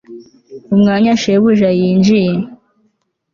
umwanya 0.73 1.11
shebuja 1.21 1.69
yinjiye 1.79 2.33